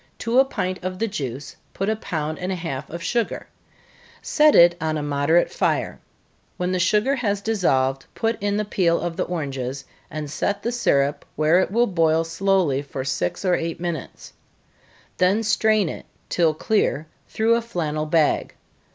To 0.17 0.39
a 0.39 0.45
pint 0.45 0.79
of 0.83 0.97
the 0.97 1.07
juice, 1.07 1.55
put 1.75 1.87
a 1.87 1.95
pound 1.95 2.39
and 2.39 2.51
a 2.51 2.55
half 2.55 2.89
of 2.89 3.03
sugar 3.03 3.45
set 4.19 4.55
it 4.55 4.75
on 4.81 4.97
a 4.97 5.03
moderate 5.03 5.51
fire 5.51 5.99
when 6.57 6.71
the 6.71 6.79
sugar 6.79 7.13
has 7.17 7.39
dissolved, 7.39 8.07
put 8.15 8.35
in 8.41 8.57
the 8.57 8.65
peel 8.65 8.99
of 8.99 9.15
the 9.15 9.25
oranges, 9.25 9.85
and 10.09 10.27
set 10.31 10.63
the 10.63 10.71
syrup 10.71 11.23
where 11.35 11.59
it 11.59 11.69
will 11.69 11.85
boil 11.85 12.23
slowly 12.23 12.81
for 12.81 13.03
six 13.05 13.45
or 13.45 13.53
eight 13.53 13.79
minutes 13.79 14.33
then 15.17 15.43
strain 15.43 15.87
it, 15.87 16.07
till 16.29 16.55
clear, 16.55 17.05
through 17.27 17.53
a 17.53 17.61
flannel 17.61 18.07
bag. 18.07 18.55